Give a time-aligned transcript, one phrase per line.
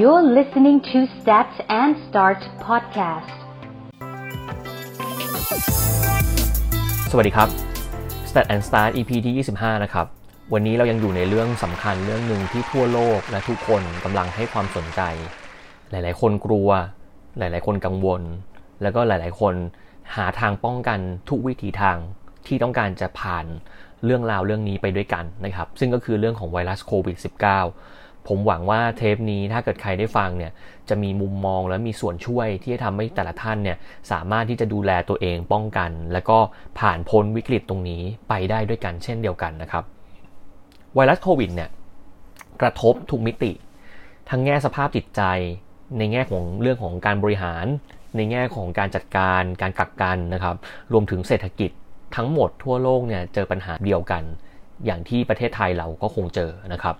[0.00, 3.36] You're listening to Stats and Start podcast.
[7.10, 7.48] สวัสดีครับ
[8.28, 10.06] Stat and Start EP ที่ 25 นะครับ
[10.52, 15.00] วันนี้เรายังอยู่ในเรื่องสำคัญเรื่องหนึ่งที่ทั่วโลกและทุกคนกำลังให้ความสนใจ
[15.90, 16.68] หลาย ๆ คนกลัว
[17.38, 18.22] หลาย ๆ คนกังวล
[18.82, 19.54] แล้วก็หลาย ๆ คน
[20.16, 20.98] หาทางป้องกัน
[21.28, 21.98] ทุกวิถีทาง
[22.46, 23.46] ที่ต้องการจะผ่าน
[24.04, 27.16] เรื่องราวเรื่องนี้ไปด้วยกันนะครับ ซึ่งก็คือเรื่องของไวรัสโควิด
[27.72, 30.52] -19 ผมหวังว่าเทปนี้ถ้าเกิดใครได้ฟังเนี่ย
[30.88, 33.76] จะมีมุมมองและมีส่วนช่วยที่จะทำให้แต่ละท่านเนี่ย
[34.10, 36.38] สามารถที่จะดูแลตัวเองป้องกัน แล้วก็
[36.78, 39.84] ผ่านพ้นวิกฤตตรงนี้ไปได้ด้วยกันเช่นเดียวกันนะครับ
[40.94, 41.70] ไวรัสโควิดเนี่ย
[42.60, 43.52] กระทบทุกมิติ
[44.30, 45.22] ทั้งแง่สภาพจิตใจ
[45.98, 47.66] ในแง่ของเรื่องของการบริหาร
[48.16, 50.56] ในแง่ของการจัดการ การกักกันนะครับ
[50.92, 51.70] รวมถึงเศรษฐกิจ
[52.16, 54.22] ทั้งหมดทั่วโลกเนี่ยเจอปัญหาเดียวกัน
[54.84, 56.96] อย่างที่ประเทศไทยเราก็คงเจอนะครับ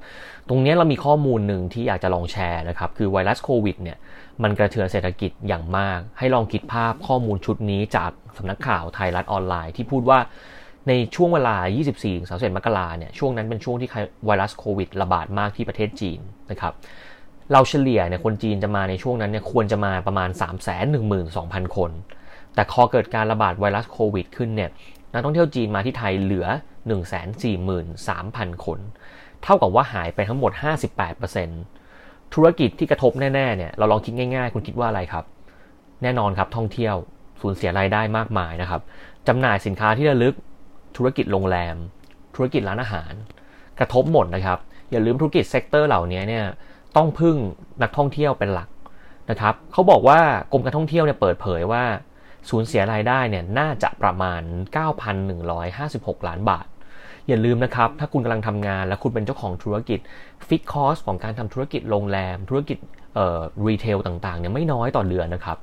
[0.48, 3.98] ตรงนี้เรามีข้อมูลหนึ่งที่อยากจะลองแชร์นะครับ คือไวรัสโควิดเนี่ย
[4.42, 10.18] มันกระเทือนเศรษฐกิจอย่างมาก ให้ลองคิดภาพข้อมูลชุดนี้จากสำนักข่าวไทยรัฐออนไลน์ที่พูดว่า
[10.88, 11.56] ในช่วงเวลา
[12.06, 13.88] 24-31มกราเนี่ย ช่วงนั้นเป็นช่วงที่
[14.26, 16.20] ไวรัสโควิดระบาดมากที่ประเทศจีน
[16.50, 16.72] นะครับ
[17.52, 20.30] เราเฉลี่ยเนี่ยคนจีนจะมาในช่วงนั้นเนี่ยควรจะมาประมาณ
[21.02, 21.90] 312,000 คน
[22.54, 24.70] แต่พอเกิดการระบาดไวรัสโควิดขึ้นเนี่ย
[25.14, 26.46] นักท่องเที่ยวจีนมาที่ไทยเหลือ
[27.30, 28.78] 143,000 คน
[29.42, 30.52] เท่ากับว่าหายไปทั้งหมด
[31.62, 35.24] 58%ธุรกิจที่กระทบแน่ๆเนี่ยเราลองคิดง่ายๆ คุณคิดว่าอะไรครับ
[36.02, 36.94] แน่นอนครับท่องเที่ยว
[37.40, 38.80] สูญเสียรายได้มากมายนะครับ
[39.28, 40.34] จำหน่ายสินค้าที่ระลึก
[40.96, 41.76] ธุรกิจโรงแรม
[42.34, 43.12] ธุรกิจร้านอาหาร
[43.78, 44.58] กระทบหมดนะครับ
[44.90, 46.44] อย่าลืมธุรกิจ sector เหล่านี้เนี่ย
[46.96, 47.36] ต้องพึ่ง
[47.82, 48.68] นักท่องเที่ยวเป็นหลัก
[49.30, 50.20] นะครับเขาบอกว่า
[50.52, 51.84] กรมการท่องเที่ยวเนี่ยเปิดเผยว่า
[52.50, 54.42] สูญเสียรายได้เนี่ยน่าจะประมาณ
[55.54, 56.66] 9,156 ล้านบาท
[57.28, 60.00] อย่าลืมนะครับ ถ้าคุณกำลังทำงานและคุณเป็นเจ้าของธุรกิจ
[60.48, 62.78] fixed cost ของการทำธุรกิจโรงแรม ธุรกิจ
[63.14, 65.58] เอ่อ retail ต่างๆเนี่ยไม่น้อยต่อเดือนนะครับ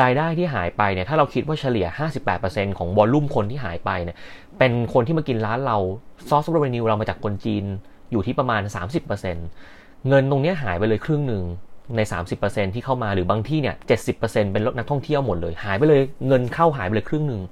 [0.00, 1.86] รายได้ที่หายไปเนี่ยถ้าเราคิดว่าเฉลี่ย
[2.32, 4.16] 58%ของ volume คนที่หายไปเนี่ย
[4.58, 5.78] เป็นคนที่มากินร้านเรา
[6.28, 7.64] source revenue เรามาจากคนจีน
[8.10, 8.62] อยู่ที่ประมาณ
[9.34, 11.44] 30%เงินตรงนี้หายไปเลยครึ่งหนึ่ง
[11.96, 12.00] ใน
[12.38, 13.76] 30%ที่เข้ามาหรือบางที่เนี่ย
[14.14, 17.42] 70%เป็นรถนักท่องเที่ยวหมดเลย หายไปเลยเงินเข้าหายไปเลยครึ่งหนึ่ง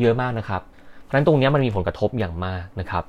[0.00, 0.62] เยอะมากนะครับ
[1.02, 3.04] เพราะฉะนั้นตรงนี้มันมีผลกระทบอย่างมากนะครับ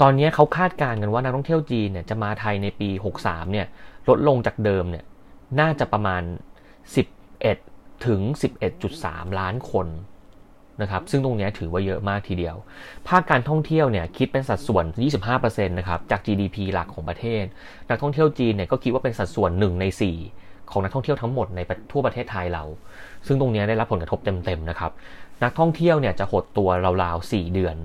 [0.00, 2.88] ตอนนี้เขาคาดการณ์กันว่านักท่องเที่ยวจีนเนี่ยจะมาไทยในปี
[3.20, 3.66] 63 เนี่ย
[4.08, 5.04] ลดลงจากเดิมเนี่ย
[5.60, 6.22] น่าจะประมาณ
[7.34, 8.20] 11 ถึง
[8.80, 9.86] 11.3 ล้านคน
[10.82, 12.56] นะครับซึ่งตรงนี้ถือว่าเยอะมากทีเดียว
[13.08, 14.84] ภาคการท่องเที่ยวเนี่ยคิดเป็นสัดส่วน
[15.26, 17.44] 25%นะครับจาก GDP หลักของประเทศ
[17.88, 19.84] นักท่องเที่ยวจีนเนี่ยก็คิดว่าเป็นสัดส่วน 1 ใน
[20.28, 21.60] 4 ของนักท่องเที่ยวทั้งหมดใน
[21.92, 22.64] ทั่วประเทศไทยเรา
[23.26, 24.92] ซึ่งตรงนี้ได้รับผลกระทบเต็มๆนะครับ
[25.42, 26.68] นักท่องเที่ยวเนี่ยจะหดตัว
[27.02, 27.76] ราวๆ4เดือน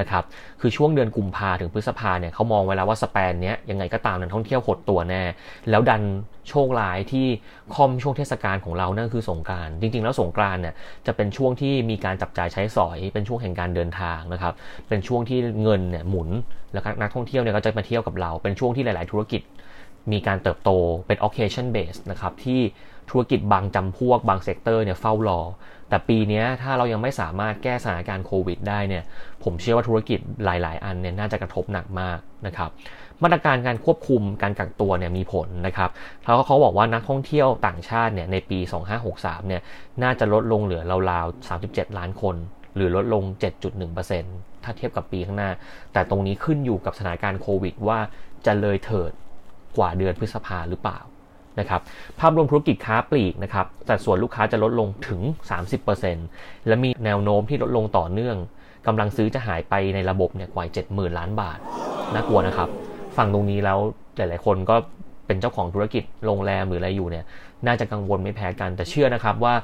[0.00, 0.24] นะครับ
[0.60, 5.22] คือช่วงเดือนกุมภาถึงพฤษภาเนี่ยเขามองไว้แล้วว่าสเปนเนี้ยยังไงก็ตามนักท่องเที่ยวหดตัวแน่
[5.70, 6.02] แล้วดัน
[6.48, 7.26] โชคร้ายที่
[7.74, 10.74] คอมช่วงเทศกาลของเรานั่นคือสงการ จริง ๆ แล้วสงกานเนี่ย
[11.06, 14.54] จะเป็นช่วงที่มีการจับจ่ายใช้สอย เป็นช่วงแห่งการเดินทางนะครับ
[14.88, 16.28] เป็นช่วงที่เงินเนี่ยหมุน
[16.72, 19.42] แล้วนักท่องเที่ยวเนี่ยก็จะมาเที่ยวกับเรา เป็นช่วงที่หลาย ๆ ธุรกิจ
[20.12, 20.70] มีการเติบโต
[21.06, 22.60] เป็น occasion base นะครับที่
[23.10, 25.40] ธุรกิจบางจำพวกบาง sector เนี่ยเฝ้ารอ
[25.88, 29.04] แต่ปีนี้ถ้าเรายังไม่สามารถแก้สถานการณ์โควิดได้เนี่ย
[29.44, 32.70] ผมเชื่อว่าธุรกิจหลาย ๆ อันเนี่ยน่าจะกระทบหนักมากนะครับ
[33.22, 35.90] มาตรการการควบคุมการกักตัวเนี่ยมีผลนะครับ
[36.24, 38.58] แล้วเขาบอกว่านักท่องเที่ยวต่างชาติเนี่ยในปี
[39.02, 39.62] 2563เนี่ย
[40.02, 42.36] น่าจะลดลงเหลือราวๆ 37 ล้านคน
[42.74, 43.24] หรือลดลง
[43.94, 45.50] 7.1%ถ้าเทียบกับปีข้างหน้า
[45.92, 47.98] แต่ตรงนี้ขึ้นอยู่กับสถานการณ์โควิดว่า
[48.46, 49.12] จะเลยเถิด
[49.78, 50.98] กว่าเดือนพฤษภาหรือเปล่า
[51.60, 51.80] นะครับ
[52.20, 55.20] ภาพรวมธุรกิจค้าปลีกนะครับสัดส่วนลูกค้าจะลดลงถึง
[55.94, 58.36] 30%และมีแนวโน้มที่ลดลงต่อเนื่อง
[58.86, 61.58] กำลังซื้อจะหายไปในระบบเนี่ยกว่า 70,000 ล้านบาท
[62.14, 62.68] น่ากลัวนะครับ
[63.16, 63.78] ฟังตรงนี้แล้ว
[64.16, 64.76] หลาย ๆ คนก็
[65.26, 67.24] เป็นเจ้าของธุรกิจโรงแรมหรืออะไรอยู่เนี่ย
[67.66, 69.54] น่าจะกังวลไม่แพ้กันแต่เชื่อนะครับว่า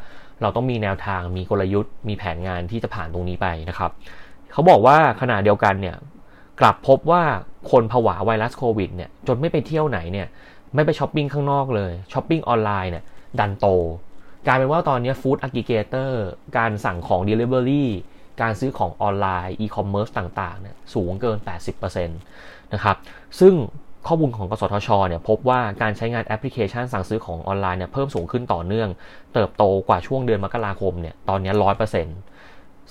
[0.43, 3.91] เราต้องมีแนวทางมีกลยุทธ์ มีแผนงานที่จะผ่านตรงนี้ไปนะครับ
[4.53, 5.97] เขาบอกว่าขณะเดียวกันเนี่ย
[6.61, 7.23] กลับพบว่า
[7.71, 10.27] คนผวาไวรัสโควิดเนี่ยจนไม่ไปเที่ยวไหนเนี่ย
[10.75, 13.05] ไม่ไปช้อปปิ้งข้างนอกเลยช้อปปิ้งออนไลน์เนี่ย
[13.39, 13.67] ดันโต
[14.47, 16.25] กลายเป็นว่าตอนนี้ food aggregator
[16.59, 17.85] การสั่งของ Delivery
[18.43, 21.39] การซื้อของออนไลน์อีคอมเมิร์ซต่างๆเนี่ยสูงเกิน
[21.77, 22.97] 80%นะครับ
[23.41, 23.55] ซึ่ง
[24.07, 28.89] ข้อมูลของกสทชเนี่ยพบว่าการใช้งานแอปพลิเคชันสั่งซื้อของออนไลน์เนี่ยเพิ่มสูงขึ้นต่อเนื่อง
[29.35, 32.19] เติบโตกว่าช่วงเดือนมกราคมเนี่ยตอนนี้ร้อยเปอร์เซ็นต์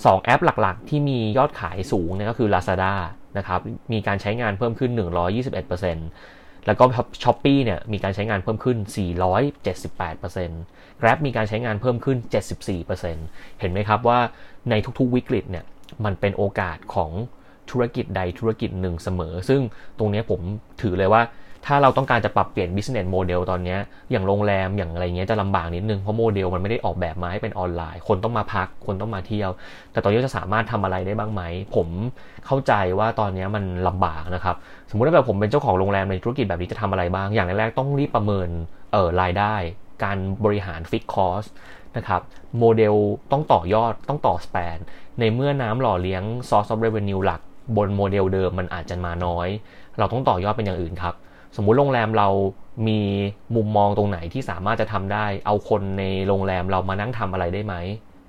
[0.06, 2.94] สองแอปหลักๆ ที่มียอดขายสูงเนี่ยก็คือ Lazada
[3.38, 3.60] นะครับ
[3.92, 6.86] มีการใช้งานเพิ่มขึ้น 121% แล้วก็
[7.24, 8.77] Shopee เนี่ยมีการใช้งานเพิ่มขึ้น
[9.69, 12.18] 478% Grab มีการใช้งานเพิ่มขึ้น
[12.89, 14.19] 74%เห็นไหมครับว่า
[14.69, 15.65] ในทุกๆวิกฤตเนี่ย
[16.06, 17.12] มันเป็นโอกาสของ
[17.69, 19.62] ธุรกิจใดธุรกิจหนึ่งเสมอ ซึ่ง
[19.98, 20.42] ตรงนี้ผม
[20.81, 21.21] ถือเลยว่า
[21.65, 23.77] ถ้าเราต้องการจะปรับเปลี่ยน business model ตอนนี้
[24.12, 29.51] อย่างโรงแรมอย่างอะไรเงี้ยจะลำบากนิดนึง เพราะโมเดลมันไม่ได้ออกแบบมาให้เป็นออนไลน์ คนต้องมาพัก คนต้องมาเที่ยว
[29.92, 31.42] แต่ตอนนี้จะสามารถทำอะไรได้บ้างไหม
[31.75, 31.88] ผม
[32.45, 34.56] เข้าใจว่าตอนนี้มันลำบากนะครับ
[34.89, 38.50] สมมุติว่าแบบผมเป็นเจ้าของโรงแรมในธุรกิจแบบนี้จะทำอะไรบ้าง อย่างแรกต้องรีบประเมิน
[38.92, 39.56] เออรายได้
[40.04, 41.46] การบริหาร fixed cost
[41.98, 42.21] นะครับ
[42.60, 42.95] โมเดล
[43.31, 44.78] ต้องต่อยอดต้อง expand
[45.19, 47.42] ในเมื่อน้ำหล่อเลี้ยง source of revenue หลัก
[47.77, 49.48] บนโมเดลเดิมมันอาจจะมาน้อย
[50.00, 51.15] เราต้องต่อยอดเป็นอย่างอื่นครับ
[51.56, 52.30] สมมุติโรงแรมเรา
[52.88, 53.00] มี
[53.56, 57.76] มุมมองตรงไหนที่สามารถจะทำได้ เอาคนในโรงแรมเรามานั่งทำอะไรได้ไหม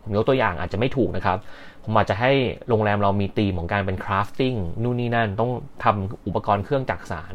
[0.03, 1.39] ผมยกตัวอย่างอาจจะไม่ถูกนะครับ
[1.85, 2.33] ผมอาจจะให้
[2.69, 5.51] โรงแรมเรามีตีมของการเป็น crafting นู่นนี่นั่นต้อง
[5.85, 7.35] ทำอุปกรณ์เครื่องจักสาร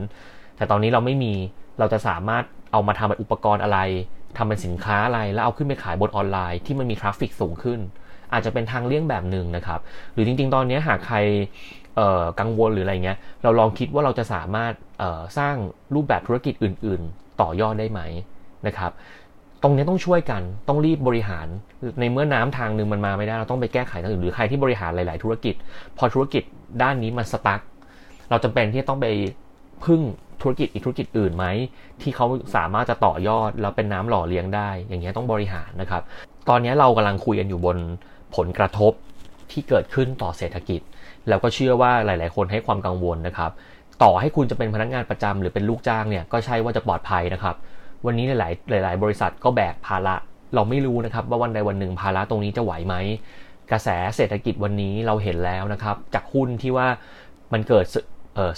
[0.58, 1.34] แต่ตอนนี้เราไม่มี
[1.80, 3.80] เราจะสามารถเอามาทำเป็นอุปกรณ์อะไร
[4.38, 7.80] ทำเป็นสินค้าอะไรแล้วเอาขึ้นไปขายบนออนไลน์ที่มันมี traffic สูงขึ้น
[8.34, 9.80] อาจจะเป็นทางเลี่ยงแบบหนึ่งนะครับ
[10.14, 11.18] หรือจริง ๆ ตอนนี้หากใคร
[12.40, 14.74] กังวลหรืออะไรเงี้ยเราลองคิดว่าเราจะสามารถ
[15.38, 15.56] สร้าง
[15.96, 18.02] รูปแบบธุรกิจอื่น ๆ ต่อยอดได้ไหม
[18.68, 18.92] นะครับ
[19.64, 21.48] ตรงนี้ต้องช่วยกันต้องรีบบริหาร
[22.00, 25.56] ในเมื่อน้ำทางหนึ่งมันมาไม่ได้เราต้องไปแก้ไขทางอื่นหรือใครที่บริหารหลาย ๆ ธุรกิจ
[25.98, 26.44] พอธุรกิจ
[26.82, 27.62] ด้านนี้มันสตั๊ก
[28.30, 29.08] เราจำเป็นที่ต้องไป
[29.86, 30.02] พึ่ง
[30.42, 31.46] ธุรกิจอีกธุรกิจอื่นไหม
[32.02, 32.26] ที่เขา
[32.56, 36.02] สามารถจะต่อยอดแล้วเป็นน้ำหล่อเลี้ยงได้ อย่างเงี้ยต้องบริหารนะครับ
[36.50, 37.78] ตอนนี้เรากำลังคุยกันอยู่บน
[38.36, 38.92] ผลกระทบ
[39.52, 40.82] ที่เกิดขึ้นต่อเศรษฐกิจ
[41.30, 43.52] แล้วก็เชื่อว่าหลาย ๆ คนให้ความกังวลนะครับ
[44.04, 47.56] ต่อให้คุณจะเป็นพนักงานประจำหรือเป็นลูกจ้างเนี่ยก็ใช่ว่าจะปลอดภัยนะครับ
[48.06, 50.16] วันนี้หลาย ๆ หลาย ๆ บริษัทก็แบกภาระ
[50.56, 52.96] เราไม่รู้นะครับว่าวันใดวันหนึ่งภาระตรงนี้จะไหวไหม
[53.72, 56.88] กระแสเศรษฐกิจวันนี้เราเห็นแล้วนะครับ จากหุ้นที่ว่า
[57.54, 57.86] มันเกิด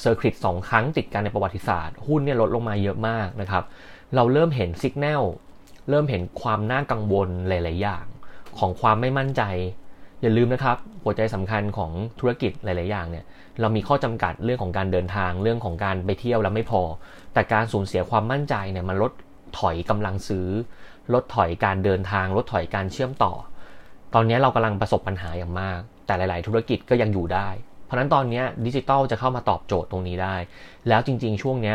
[0.01, 3.63] circuit สองครั้งติดกันในประวัติศาสตร์ หุ้นเนี่ยลดลงมาเยอะมากนะครับ
[4.15, 5.23] เราเริ่มเห็นสัญญาณ
[5.89, 8.05] เริ่มเห็นความน่ากังวลหลาย ๆ อย่าง
[8.59, 9.43] ของความไม่มั่นใจ
[10.21, 13.25] อย่าลืมนะครับ หัวใจสำคัญของธุรกิจหลาย ๆ อย่างเนี่ย
[13.61, 16.81] เรามีข้อจำกัดเรื่องของการเดินทางเรื่องของการไปเที่ยวแล้วไม่พอ
[17.33, 19.11] แต่การสูญเสียความมั่นใจเนี่ยมันลด
[19.59, 20.47] ถอยกำลังซื้อ
[21.13, 23.33] ลดถอยการเดินทาง ลดถอยการเชื่อมต่อ
[24.13, 27.47] ตอนนี้เรากำลังประสบปัญหาอย่างมาก แต่หลาย ๆ ธุรกิจก็ยังอยู่ได้
[27.85, 30.35] เพราะนั้นตอนนี้ดิจิตอลจะเข้ามาตอบโจทย์ตรงนี้ได้
[30.87, 31.73] แล้วจริง ๆ ช่วงนี้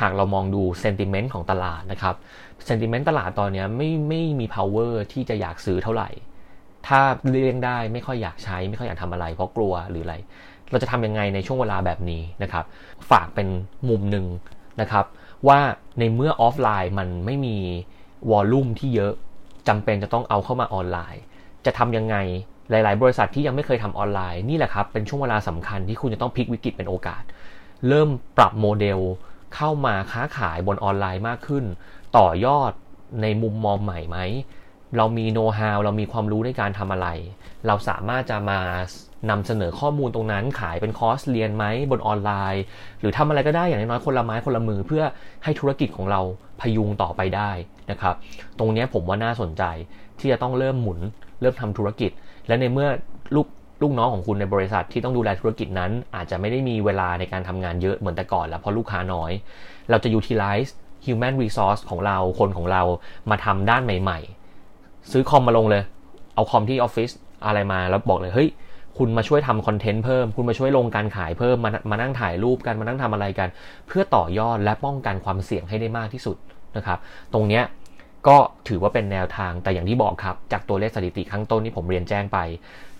[0.00, 2.14] หากเรามองดูเซนติเมนต์ของตลาดนะครับ
[2.66, 6.10] เซนติเมนต์ตลาดตอนนี้ไม่ไม่มี power ที่จะอยากซื้อเท่าไหร่
[6.88, 10.16] ถ้าเลี่ยงได้ไม่ค่อยอยากใช้ไม่ค่อยอยากทำอะไรเพราะกลัวหรืออะไร
[10.72, 12.64] เราจะทำยังไงในช่วงเวลาแบบนี้นะครับ
[13.10, 13.48] ฝากเป็น
[13.88, 14.26] มุมหนึ่ง
[14.80, 15.04] นะครับ
[15.48, 15.58] ว่า
[15.98, 17.56] ในเมื่อออฟไลน์มันไม่มี
[18.30, 19.12] volume ที่เยอะ
[19.68, 21.22] จำเป็นจะต้องเอาเข้ามาออนไลน์
[21.66, 22.16] จะทำยังไง
[22.70, 27.22] หลาย ๆ บริษัทที่ยังไม่เคยทำออนไลน์นี่แหละครับ เป็นช่วงเวลาสำคัญที่คุณจะต้องพลิกวิกฤตเป็นโอกาส
[27.88, 29.00] เริ่มปรับโมเดล
[29.54, 31.64] เข้ามาค้าขายบนออนไลน์มากขึ้น
[32.18, 32.72] ต่อยอด
[33.22, 34.18] ในมุมมองใหม่ไหม
[34.96, 37.08] เรามีโน้ตฮาวเรามีความรู้ในการทำอะไร
[37.66, 38.60] เราสามารถจะมา
[39.30, 42.62] นำเสนอข้อมูลตรงนั้นขายเป็นคอร์สเรียนไหมบนออนไลน์
[43.00, 45.04] หรือทำอะไรก็ได้อย่างน้อยคนละไม้คนละมือเพื่อ
[45.44, 46.20] ให้ธุรกิจของเรา
[46.60, 47.50] พยุงต่อไปได้
[47.90, 48.14] นะครับ
[48.58, 49.62] ตรงนี้ผมว่าน่าสนใจ
[50.18, 50.98] ที่จะต้องเริ่มหมุน
[51.40, 52.10] เริ่มทำธุรกิจ
[52.48, 52.88] และในเมื่อ
[53.34, 53.46] ลูก
[53.82, 59.32] ลูกน้องของคุณในบริษัทที่ต้องดูแลธุรกิจนั้น อาจจะไม่ได้มีเวลาในการทำงานเยอะเหมือนแต่ก่อนแล้วเพราะลูกค้าน้อย
[59.90, 60.70] เราจะ utilize
[61.04, 62.82] human resource ของเราคนของเรา
[63.30, 64.41] มาทำด้านใหม่ ๆ
[65.10, 65.82] ซื้อคอมมาลงเลย
[66.34, 67.10] เอาคอมที่ออฟฟิศ
[67.46, 68.48] อะไรมาแล้วบอกเลยเฮ้ย
[68.98, 73.48] คุณมาช่วยทำคอนเทนต์เพิ่ม คุณมาช่วยลงการขายเพิ่มมามานั่งถ่ายรูปกันมานั่งทำอะไรกัน
[73.86, 76.36] เพื่อต่อยอดและป้องกันความเสี่ยงให้ได้มากที่สุด
[76.76, 76.98] นะครับ
[77.32, 77.64] ตรงเนี้ย
[78.28, 78.36] ก็
[78.68, 82.38] ถือว่าเป็นแนวทางแต่อย่างที่บอกครับ จากตัวเลขสถิติข้างต้นที่ผมเรียนแจ้งไป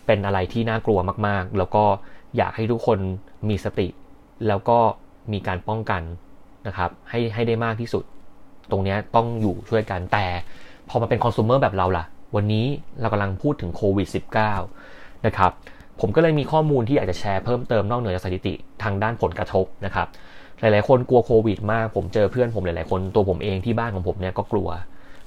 [0.07, 1.85] เป็นอะไรที่น่ากลัวมากๆ แล้วก็
[2.37, 2.99] อยากให้ทุกคน
[3.49, 3.89] มีสติ
[4.49, 4.79] แล้วก็
[5.33, 6.03] มีการป้องกัน
[6.67, 8.05] นะครับให้ให้ได้มากที่สุด
[8.71, 10.27] ตรงนี้ต้องอยู่ช่วยกันแต่
[10.93, 12.05] พอมาเป็นคอน sumer แบบเราล่ะ
[12.37, 12.67] วันนี้
[13.01, 14.09] เรากำลังพูดถึงโควิด
[14.67, 15.51] -19 นะครับ
[16.01, 20.07] ผมก็เลยมีข้อมูลที่อยากจะแชร์เพิ่มเติมนอกเหนือจากสถิติทางด้านผลกระทบนะครับ
[20.61, 24.69] หลายๆ คนกลัวโควิดมาก ผมเจอเพื่อนผมหลายๆ คน ตัวผมเองที่บ้านของผมเนี่ยก็กลัว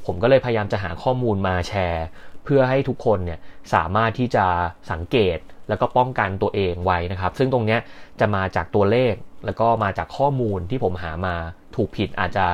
[0.06, 2.06] ผมก็เลยพยายามจะหาข้อมูลมาแชร์
[2.44, 3.40] เพื่อให้ทุกคนเนี่ย
[3.74, 4.46] สามารถที่จะ
[4.92, 5.38] สังเกต
[5.70, 7.78] แล้วก็ป้องกันตัวเองไว้นะครับ ซึ่งตรงนี้
[8.20, 9.14] จะมาจากตัวเลข
[9.46, 11.36] แล้วก็มาจากข้อมูลที่ผมหามา
[11.76, 12.46] ถูกผิดอาจจะ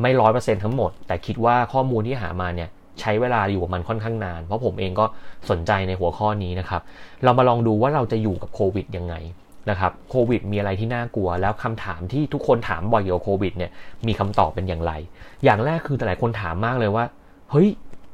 [0.00, 2.68] ไม่ร้อยเปอร์เซ็นต์ทั้งหมด แต่คิดว่าข้อมูลที่หามาเนี่ย
[3.00, 5.04] ใช้เวลาอยู่กับมันค่อนข้างนาน เพราะผมเองก็
[5.50, 6.82] สนใจในหัวข้อนี้นะครับ
[7.24, 9.14] เรามาลองดูว่าเราจะอยู่กับโควิดยังไง
[9.70, 13.70] นะครับโควิดมีอะไรที่น่ากลัว แล้วคำถามที่ทุกคนถามบ่อยเกี่ยวกับโควิดเนี่ย
[14.06, 14.92] มีคำตอบเป็นอย่างไร
[15.44, 17.04] อย่างแรกคือแต่หลายคนถามมากเลยว่า
[17.50, 17.68] เฮ้ย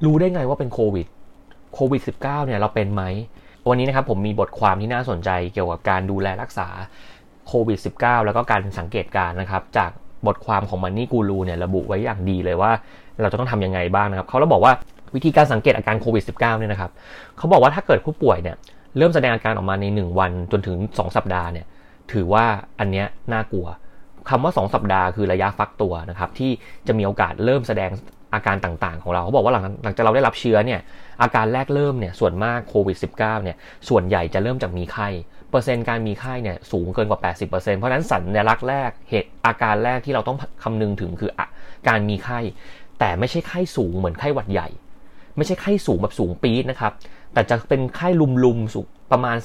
[0.04, 1.06] รู้ได้ไงว่าเป็นโควิด
[1.74, 3.02] โควิด -19 เนี่ยเราเป็นไหม
[3.68, 6.68] วันนี้นะครับผมมีบทความที่น่าสนใจเกี่ยวกับการดูแลรักษา
[7.48, 9.90] โควิด -19 แล้วก็การสังเกตการนะครับจาก
[10.26, 12.70] บทความของมันนี่กูรูเนี่ยระบุไว้อย่างดีเลยว่า
[13.20, 14.72] เราจะต้องทํำยังไงบ้างนะครับเขาเราบอกว่า
[15.14, 16.90] วิธีการสังเกตอาการโควิด -19 เนี่ยนะครับ
[17.36, 18.56] เขาบอกว่าถ้าเกิดผู้ป่วยเนี่ย
[18.96, 21.66] เริ่มแสดงอาการออกมาใน 1 วันจนถึง 2 สัปดาห์เนี่ย
[22.12, 22.44] ถือว่า
[22.80, 23.66] อันเนี้ยน่ากลัว
[24.28, 26.50] คำว่า 2 สัปดาห์คือระยะฟักตัวนะครับที่
[26.86, 27.90] จะมีโอกาสเริ่มแสดง
[28.34, 30.80] อาการต่างๆ ของเราเขาบอกว่าหลังหลังจากเราได้รับเชื้อเนี่ย
[31.22, 33.56] อาการแรกเริ่มเนี่ยส่วนมากโควิด -19 เนี่ย
[33.88, 35.08] ส่วนใหญ่จะเริ่มจากมีไข้
[35.50, 41.30] เปอร์เซ็นต์การมีไข้เนี่ยสูงเกินกว่า 80%เพราะฉะนั้นสัญลักษณ์แรกเหตุอาการแรกที่เราต้องคำนึงถึงคือ
[41.88, 42.40] การมีไข้
[42.98, 44.68] แต่ไม่ใช่ไข้สูงเหมือนไข้หวัดใหญ่
[45.36, 46.92] ไม่ใช่ไข้สูงแบบสูงปี๊ดนะครับ
[47.32, 48.08] แต่จะเป็นไข้
[48.44, 49.36] ลุมๆสูงประมาณ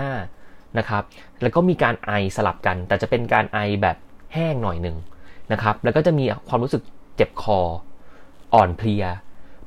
[0.00, 1.02] 37.5 นะครับ
[1.42, 3.96] แล้วก็มีการไอสลับกัน แต่จะเป็นการไอแบบ
[4.34, 4.96] แห้งหน่อยหนึ่ง
[5.52, 6.82] นะครับแล้วก็จะมีความรู้สึก
[7.16, 7.58] เจ็บคอ
[8.54, 9.04] อ่อนเพลีย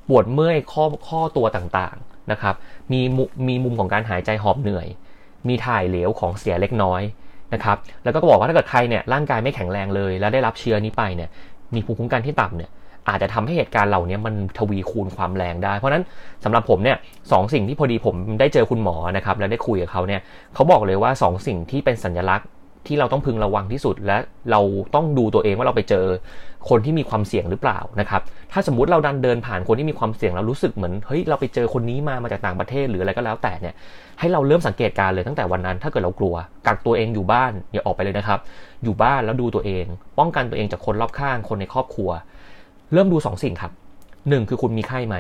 [0.07, 2.55] ปวดเมื่อยข้อข้อตัวต่างๆนะครับ
[2.91, 3.01] มี
[3.47, 4.87] มีมุมของการหายใจหอบเหนื่อย
[5.47, 7.01] มีถ่ายเหลวของเสียเล็กน้อย
[7.53, 11.29] นะครับ แล้วก็บอกว่าถ้าเกิดใครเนี่ยร่างกายไม่แข็งแรงเลย แล้วได้รับเชื้อนี้ไปเนี่ย
[11.73, 12.69] มีภูมิคุ้มกันที่ต่ำเนี่ย
[13.09, 16.03] อาจจะทำให้เหตุการณ์เหล่านี้มันทวีคูณความแรงได้ เพราะนั้น
[16.43, 16.97] สำหรับผมเนี่ย
[17.31, 20.21] สองสิ่งที่พอดีผมได้เจอคุณหมอนะครับ แล้วได้คุยกับเขาเนี่ย
[20.53, 22.47] เขาบอกเลยว่า 2สิ่งที่เป็นสัญลักษณ์
[22.89, 24.17] ที่เราต้องพึงระวังที่สุด และ
[24.51, 24.61] เรา
[24.95, 26.05] ต้องดูตัวเองว่าเราไปเจอ
[26.69, 33.73] คนที่มีความเสี่ยงหรือเปล่านะครับถ้าสมมติเราดันเดินผ่านคนที่มีความเสี่ยงเรารู้สึกเหมือนเฮ้ยเราไปเจอคนนี้มามาจากต่างประเทศหรืออะไรก็แล้วแต่เนี่ย
[34.19, 36.35] ให้เราเริ่มสังเกตการเลยตั้งแต่วันนั้น ถ้าเกิดเรากลัว
[36.67, 38.39] กักตัวเองอยู่บ้านอย่าออกไปเลยนะครับ
[38.83, 39.85] อยู่บ้านแล้วดูตัวเอง
[40.19, 42.09] ป้องกันตัวเองจากคนรอบข้างคนในครอบครัว
[42.93, 43.71] เริ่มดู2สสิ่งครับ
[44.29, 45.15] หนึ่งคือคุณมีไข้ไหม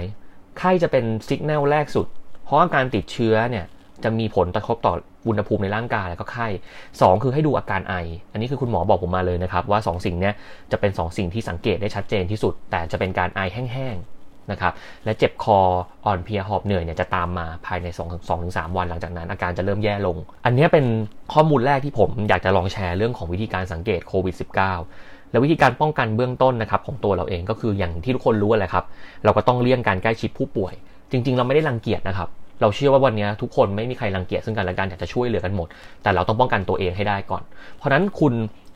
[0.59, 2.07] ไข้จะเป็นสัญญาณแรกสุด
[2.45, 3.65] เพราะอาการติดเชื้อเนี่ย
[4.03, 4.93] จะมีผลกระทบต่อ
[5.27, 6.47] อุณหภูมิในร่างกายแล้วก็ไข้
[6.83, 7.95] 2คือให้ดูอาการไอ
[8.31, 10.31] อันนี้คือคุณหมอบอกผมมาเลยนะครับ ว่า 2 สิ่งนี้
[10.71, 14.73] จะเป็น 2 สิ่งที่สังเกตได้ชัดเจนที่สุด แต่จะเป็นการไอแห้งๆนะครับ
[15.05, 15.59] และเจ็บคอ
[16.05, 20.85] อ่อนเพลียหอบเหนื่อยเนี่ยจะตามมาภายใน2 2-3วันหลังจากนั้น อาการจะเริ่มแย่ลง อันนี้เป็น
[21.33, 24.35] ข้อมูลแรกที่ผมอยากจะลองแชร์เรื่องของวิธีการสังเกตโควิด
[24.81, 28.85] -19 และวิธีการป้องกันเบื้องต้นนะครับของตัวเราเองก็คืออย่างที่ทุกคนรู้แหละครับ
[29.23, 30.73] เราก็ต้องเลี่ยงการใกล้ชิดผู้ป่วย
[31.11, 32.29] จริง ๆ เราไม่ได้รังเกียจนะครับ
[32.61, 35.67] เราเชื่อว่าวันนี้ทุกคนไม่มีใครรังเกียจซึ่งกันและกันอยากจะช่วยเหลือกันหมด
[36.03, 37.43] แต่เราต้องป้องกันตัวเองให้ได้ก่อน
[37.77, 38.33] เพราะนั้นคุณ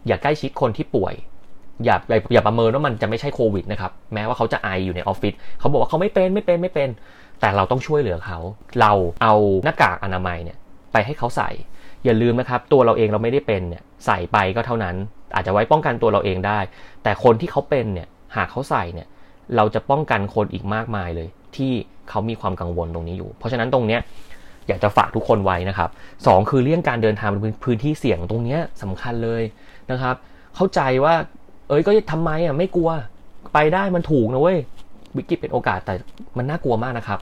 [0.07, 1.13] อย่าใกล้ชิดคนที่ป่วย
[1.85, 1.95] อย่า
[2.33, 6.89] อย่าประเมินว่ามันจะไม่ใช่โควิดนะครับแม้ว่าเขาจะไออยู่ในออฟฟิศเขาบอกว่าเขาไม่เป็นไม่เป็นไม่เป็น
[7.39, 8.39] แต่เราต้องช่วยเหลือเขา
[8.81, 8.91] เรา
[9.23, 10.57] เอาหน้ากากอนามัยเนี่ย
[10.91, 11.49] ไปให้เขาใส่
[12.05, 14.95] อย่าลืมนะครับ ตัวเราเองเราไม่ได้เป็นเนี่ยใส่ไปก็เท่านั้น
[15.35, 16.59] อาจจะไว้ป้องกันตัวเราเองได้
[17.03, 19.07] แต่คนที่เขาเป็นเนี่ยหากเขาใส่เนี่ย
[19.55, 21.71] เราจะป้องกันคนอีกมากมายเลย ที่
[22.09, 24.01] เขามีความกังวลตรงนี้อยู่ เพราะฉะนั้นตรงเนี้ย
[24.67, 25.89] อยากจะฝากทุกคนไว้นะครับ
[26.27, 29.43] สองคือเลี่ยงการเดินทางไปพื้นที่เสี่ยงตรงเนี้ยสำคัญเลย
[29.91, 30.15] นะครับ
[30.55, 31.13] เข้าใจว่า
[31.69, 32.89] เอ้ยก็ทำไมอะไม่กลัว
[33.53, 34.57] ไปได้มันถูกนะเว้ย
[35.17, 35.93] วิกฤตเป็นโอกาสแต่
[36.37, 37.19] มันน่ากลัวมากนะครับ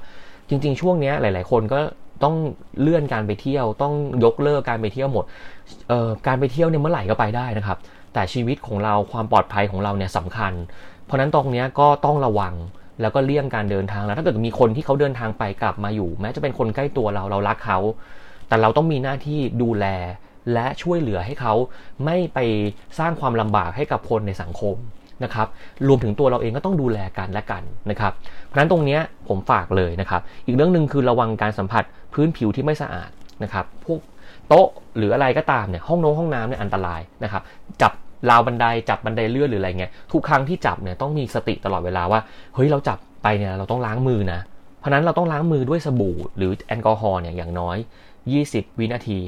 [0.50, 1.80] จริง ๆ ช่วงนี้หลาย ๆ คนก็
[2.24, 2.36] ต้อง
[2.82, 5.26] เลื่อนการไปเที่ยว ต้องยกเลิกการไปเที่ยวหมด
[5.90, 7.78] เอ่อการไปเที่ยวเนี่ยเมื่อไหร่ก็ไปได้นะครับ
[8.14, 10.54] แต่ชีวิตของเราความปลอดภัยของเราเนี่ยสำคัญ
[11.06, 12.54] เพราะนั้นตรงนี้ก็ต้องระวัง
[13.02, 17.80] แล้วก็เลี่ยงการเดินทางแล้ว ถ้าเกิดมีคนที่เขาเดินทางไปกลับมาอยู่ แม้จะเป็นคนใกล้ตัวเราเรารักเขา
[18.48, 19.86] แต่เราต้องมีหน้าที่ดูแล
[20.54, 21.54] และช่วยเหลือให้เขา
[22.06, 22.40] ไม่ไป
[23.00, 24.76] สร้างความลำบากให้กับคนในสังคม
[25.24, 25.48] นะครับ
[25.88, 28.14] รวมถึงตัวเราเองก็ต้องดูแลกันและกันนะครับ
[28.46, 31.84] เพราะฉะนั้นตรงนี้ผมฝากเลยนะครับ อีกเรื่องหนึ่งคือระวังการสัมผัส
[32.14, 33.10] พื้นผิวที่ไม่สะอาด
[33.44, 34.00] นะครับ พวก
[34.48, 34.68] โต๊ะ
[34.98, 37.42] หรืออะไรก็ตามเนี่ยห้องน้องห้องน้ำเนี่ยอันตรายนะครับ
[37.82, 37.92] จับ
[38.30, 42.20] ราวบันไดจับบันไดเลื่อนหรืออะไรเงี้ยทุกครั้งที่จับเนี่ยต้องมีสติตลอดเวลาว่า
[42.56, 44.40] เฮ้ยเราจับไปเนี่ยเราต้องล้างมือนะ
[44.80, 47.78] เพราะนั้นเราต้องล้างมือด้วยสบู่หรือแอลกอฮอล์เนี่ยอย่างน้อย
[48.28, 49.20] 20 วินาที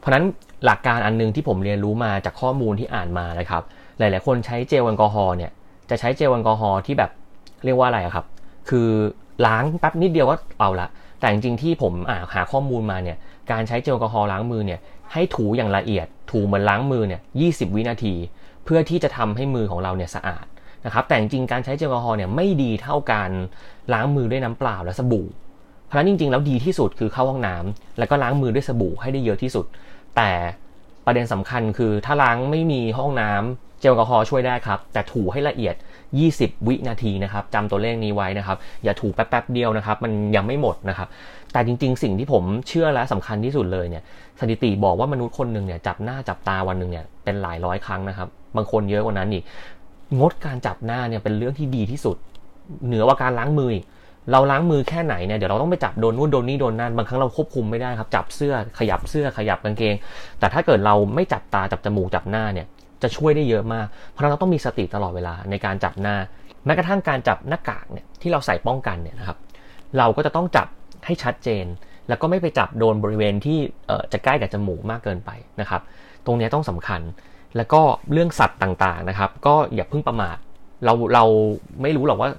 [0.00, 0.24] เพราะนั้น
[0.64, 3.62] หลักการอันนึงที่ผมเรียนรู้มาจากข้อมูลที่อ่านมานะครับ
[3.98, 5.50] หลาย ๆ คนใช้เจลแอลกอฮอล์เนี่ย
[5.90, 7.10] จะใช้เจลแอลกอฮอล์ที่แบบ
[7.64, 8.26] เรียกว่าอะไรครับ
[8.68, 8.88] คือ
[9.46, 10.88] ล้างแป๊บนิดเดียวก็เอาละ
[11.20, 11.92] แต่จริงๆที่ผม
[12.34, 13.16] หาข้อมูลมาเนี่ย
[13.50, 14.80] การใช้เจลแอลกอฮอล์ล้างมือเนี่ย
[15.12, 18.14] ให้ถูอย่างละเอียด ถูเหมือนล้างมือเนี่ย20วินาที
[18.64, 20.44] เพื่อที่จะทำให้มือของเราเนี่ยสะอาด
[20.86, 23.30] นะครับ แต่จริงการใช้เจลแอลกอฮอล์เนี่ยไม่ดีเท่าการ
[23.92, 25.26] ล้างมือด้วยน้ำเปล่าและสบู่
[25.86, 29.66] เพราะฉะนั้นจริง ๆ แล้วดีที่สุดคือเข้าห้องน้ำแล้วก็ล้างมือด้วยสบู่ให้ได้เยอะที่สุด
[30.16, 30.30] แต่
[31.06, 35.74] ประเด็นสำคัญคือถ้าล้างไม่มีห้องน้ำ เจลแอลกอฮอล์ช่วยได้ครับ แต่ถูให้ละเอียด
[36.20, 41.08] 20 วินาทีนะครับจำตัวเลขนี้ไว้นะครับ อย่าถูแป๊บๆเดียวนะครับ มันยังไม่หมดนะครับ
[41.52, 44.02] แต่จริง ๆ สิ่งที่ผมเชื่อและสำคัญที่สุดเลยเนี่ย
[44.40, 49.44] สถิติบอกว่ามนุษย์คนหนึ่งเนี่ยจับหน้าจับตาวันหนึ่งเนี่ยเป็นหลายร้อยครั้งนะครับ บางคนเยอะกว่านั้นอีก
[50.18, 52.16] งดการจับหน้าเนี่ยเป็นเรื่องที่ดีที่สุด
[52.86, 53.70] เหนือว่าการล้างมือ
[54.32, 59.94] เราล้างมือแค่ไหนเนี่ยเดี๋ยวเราต้องไปจับโดนนู่นโดนนี่โดนนั่นบางครั้งเราควบคุมไม่ได้ครับ จับเสื้อขยับเสื้อขยับกางเกง
[60.38, 62.66] แต่ถ้าเกิดเราไม่จับตาจับจมูกจับหน้าเนี่ย
[63.02, 66.16] จะช่วยได้เยอะมาก เพราะเราต้องมีสติตลอดเวลาในการจับหน้า
[66.66, 69.38] แม้กระทั่งการจับหน้ากากเนี่ยที่เราใส่ป้องกันเนี่ยนะครับ
[69.98, 70.68] เราก็จะต้องจับ
[71.06, 71.66] ให้ชัดเจน
[72.08, 73.58] แล้วก็ไม่ไปจับโดนบริเวณที่
[74.12, 75.30] จะใกล้กับจมูกมากเกินไป
[75.60, 75.82] นะครับ
[76.26, 77.00] ตรงนี้ต้องสำคัญ
[77.56, 77.80] แล้วก็
[78.12, 80.36] เรื่องสัตว์ต่างๆนะครับ ก็อย่าเพิ่งประมาท
[80.84, 81.24] เราเรา
[81.82, 82.30] ไม่รู้หรอกว่า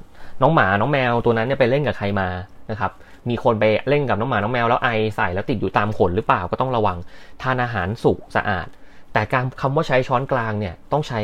[0.42, 2.28] น้องหมา น้องแมวตัวนั้นเนี่ยไปเล่นกับใครมา
[2.72, 2.92] นะครับ
[3.30, 6.98] มีคนไปเล่นกับน้องหมา น้องแมวแล้วไอใส่แล้วติดอยู่ตามขนหรือเปล่าก็ต้องระวัง
[7.42, 8.68] ทานอาหารสุกสะอาด
[9.14, 11.20] แต่การคำว่าใช้ช้อนกลางเนี่ยต้องใช้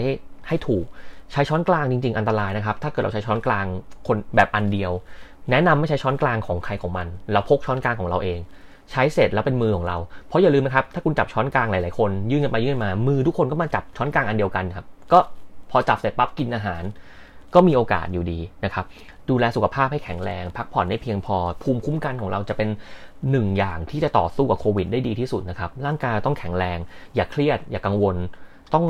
[0.48, 0.86] ให้ถูก
[1.32, 3.65] ใช้ช้อนกลางจริง ๆ อันตรายนะครับ ถ้าเกิดเราใช้ช้อนกลาง
[4.08, 4.91] คนแบบอันเดียว
[5.51, 8.39] แนะนำไม่ใช้ช้อนกลางของใครของมัน เราพกช้อนกลางของเราเอง
[8.91, 15.20] ใช้เสร็จแล้วเป็นมือของเรา เพราะอย่าลืมนะครับ ถ้าคุณจับช้อนกลางหลายๆคน ยื่นกันไปยื่นมา มือทุกคนก็มาจับช้อนกลางอันเดียวกันครับ ก็
[15.72, 16.84] พอจับเสร็จปั๊บกินอาหาร
[17.53, 18.86] ก็มีโอกาสอยู่ดีนะครับ
[19.29, 22.69] ดูแลสุขภาพให้แข็งแรง พักผ่อนได้เพียงพอ ภูมิคุ้มกันของเราจะเป็น
[23.31, 26.77] หนึ่งอย่างที่จะต่อสู้กับโควิดได้ดีที่สุดนะครับ ร่างกายต้องแข็งแรง
[27.15, 28.15] อย่าเครียด อย่ากังวล
[28.74, 28.86] ต้อง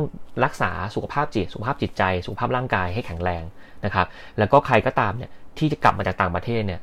[0.45, 3.43] รักษาสุขภาพจิต สุขภาพจิตใจ สุขภาพร่างกายให้แข็งแรง
[3.85, 4.07] นะครับ
[4.39, 6.81] แล้วก็ใครก็ตามเนี่ยที่จะกลับมาจากต่างประเทศเนี่ย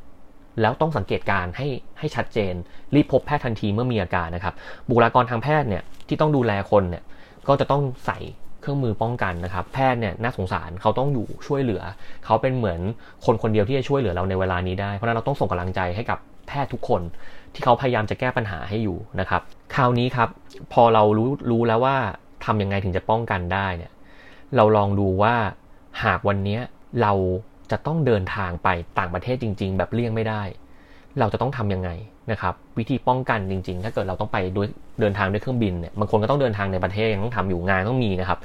[0.61, 1.69] แล้วต้องสังเกตการให้
[1.99, 2.55] ให้ชัดเจน
[2.95, 4.55] รีบพบแพทย์ทันทีเมื่อมีอาการนะครับ
[4.89, 7.03] บุคลากรทางแพทย์เนี่ยที่ต้องดูแลคนเนี่ย
[7.49, 8.19] ก็จะต้องใส่
[8.65, 11.83] เครื่องมือป้องกันนะครับ แพทย์เนี่ยน่าสงสารเขาต้องอยู่ช่วยเหลือ
[12.25, 12.81] เขาเป็นเหมือน
[13.25, 16.19] คนคนเดียวที่จะช่วยเหลือเราในเวลานี้ได้ เพราะนั้นเราต้องส่งกำลังใจให้กับ
[16.49, 17.03] แพทย์ทุกคน
[17.55, 19.43] ที่เขาพยายามจะแก้ปัญหาให้อยู่นะครับ
[19.75, 20.29] คราวนี้ครับ
[20.73, 21.97] พอเรารู้รู้แล้วว่า
[22.45, 23.93] ทำยังไงถึงจะป้องกันได้เนี่ย
[24.57, 25.35] เราลองดูว่า
[26.05, 26.59] หากวันนี้
[27.03, 27.13] เรา
[27.71, 28.69] จะต้องเดินทางไป
[28.99, 30.43] ต่างประเทศจริง ๆ แบบเลี่ยงไม่ได้
[31.19, 31.91] เราจะต้องทํำยังไง
[32.31, 34.67] นะครับวิธีป้องกันจริง ๆ ถ้าเกิดเราต้องไปด้วย
[35.01, 38.39] เดินทางด้วยเครื่องบินเนี่ยบางคนก็ต้องเดินทางในประเทศยังต้องทำอยู่งานต้องมีนะครับ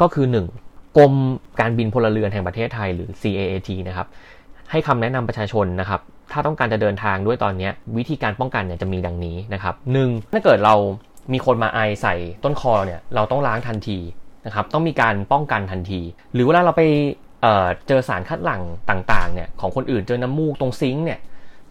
[0.00, 0.26] ก็คือ
[0.60, 0.96] 1.
[0.96, 1.14] กรม
[1.60, 4.06] การบินพลเรือนแห่งประเทศไทยหรือ CAAT นะครับ
[4.70, 6.00] ให้คำแนะนำประชาชนนะครับ
[6.32, 10.74] ถ้าต้องการจะเดินทางด้วยตอนนี้วิธีการป้องกันเนี่ยจะมีดังนี้นะครับหนึ่งถ้าเกิดเรา
[11.32, 12.14] มีคนมาไอใส่
[12.44, 13.98] ต้นคอเนี่ยเราต้องล้างทันที
[14.46, 16.00] นะครับต้องมีการป้องกันทันที
[16.34, 16.82] หรือเวลาเราไป
[17.42, 21.18] เเจอสารคัดหลั่งต่างๆเนี่ยของคนอื่นเจอน้ำมูกตรงซิงค์เนี่ย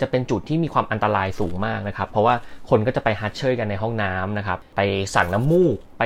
[0.01, 2.36] จะเป็นจุดที่มีความอันตรายสูงมากนะครับ เพราะว่า
[2.70, 4.81] คนก็จะไปฮัดเชยกันในห้องน้ำนะครับ ไป
[5.15, 6.03] สั่งน้ำมูก ไป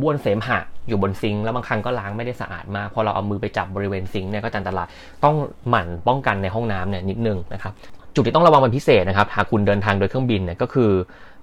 [0.00, 4.86] บ้วนเสมหะอยู่บนซิงค์แล้วบางครั้งก็ล้างไม่ได้สะอาดมาก พอเราเอามือไปจับบริเวณซิงค์เนี่ยก็อันตราย
[5.24, 5.36] ต้อง
[5.68, 7.72] หมั่นป้องกันในห้องน้ำเนี่ยนิดนึงนะครับ
[8.14, 10.90] จุดที่ต้องระวังเป็นพิเศษนะครับ หากคุณเดินทางโดยเครื่องบินเนี่ยก็คือ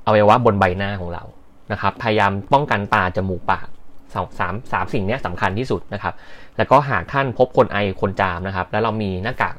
[0.06, 1.24] อวัยวะบนใบหน้าของเรา
[1.72, 3.68] นะครับ พยายามป้องกันตาจมูกปาก
[4.14, 6.14] สองสามสามสิ่งนี้สำคัญที่สุดนะครับ
[6.58, 9.56] แล้วก็หากท่านพบคนไอคนจามนะครับ แล้วเรามีหน้ากาก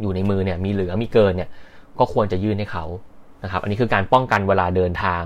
[0.00, 1.48] อยู่ในมือเนี่ยมีเหลือมีเกินเนี่ย
[1.98, 2.84] ก็ควรจะยื่นให้เขา
[3.44, 5.22] นะครับ อันนี้คือการป้องกันเวลาเดินทาง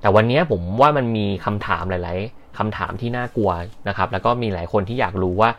[0.00, 3.50] แต่วันนี้ผมว่ามันมีคำถามหลาย ๆคำถามที่น่ากลัว
[3.88, 5.50] นะครับ แล้วก็มีหลายคนที่อยากรู้ว่า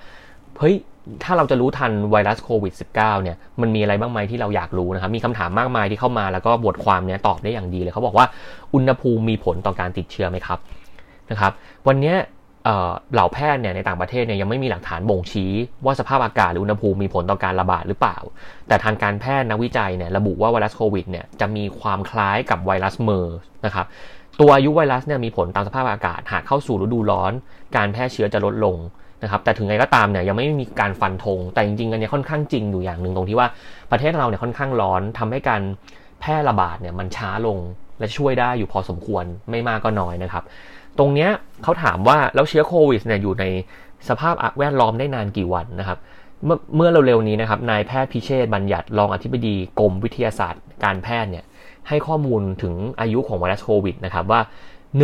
[0.59, 0.75] เฮ้ย
[1.23, 2.93] ถ้าเราจะรู้ทันไวรัสโควิด -19
[3.23, 8.25] เนี่ย มันมีอะไรบ้างไหมที่เราอยากรู้นะครับ มีคำถามมากมายที่เข้ามาแล้วก็บทความเนี้ยตอบได้อย่างดีเลย เขาบอกว่า
[8.73, 10.59] อุณหภูมิมีผลต่อการติดเชื้อไหมครับ
[11.31, 11.51] นะครับ
[11.87, 12.13] วันนี้
[12.65, 15.51] เหล่าแพทย์เนี่ยในต่างประเทศเนี่ยยังไม่มีหลักฐานบ่งชี้
[15.85, 18.17] ว่าสภาพอากาศหรืออุณหภูมิมีผลต่อการระบาดหรือเปล่า
[18.67, 23.85] แต่ทางการแพทย์นักวิจัยเนี่ยระบุว่าไวรัสโควิดเนี่ยจะมีความคล้ายกับไวรัสเมอร์นะครับ
[24.39, 27.31] ตัวอายุไวรัสเนี่ยมีผลตามสภาพอากาศ หากเข้าสู่ฤดูร้อน
[27.75, 28.77] การแพร่เชื้อจะลดลง
[29.23, 33.47] นะครับแต่ถึงไงก็ตามเนี่ยยังไม่มีการฟันธงแต่จริงๆอันนี้ค่อนข้างจริงอยู่อย่างหนึ่งตรงที่ว่า
[33.91, 35.61] ประเทศเราเนี่ยค่อนข้างร้อนทำให้การ
[36.21, 37.57] แพร่ระบาดเนี่ยมันช้าลง
[37.99, 40.43] และช่วยได้อยู่พอสมควรไม่มากก็น้อยนะครับ
[40.99, 41.29] ตรงเนี้ย
[41.63, 43.45] เขาถามว่าแล้วเชื้อโควิดเนี่ยอยู่ใน
[44.09, 45.97] สภาพแวดล้อมได้นานกี่วันนะครับ
[46.45, 51.45] เมื่อเมื่อเร็วๆนี้นะครับนายแพทย์พิเชษบัญญัติรองอธิบดีกรมวิทยาศาสตร์การแพทย์เนี่ย
[51.87, 54.41] ให้ข้อมูลถึงอายุของไวรัสโควิดนะครับว่า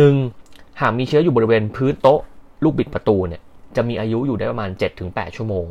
[0.08, 0.80] 1.
[0.80, 2.20] หากมีเชื้ออยู่บริเวณพื้นโต๊ะ
[2.64, 3.42] ลูกบิดประตูเนี่ย
[3.76, 4.70] จะมีอายุอยู่ได้ประมาณ
[5.04, 5.66] 7-8 ชั่วโมง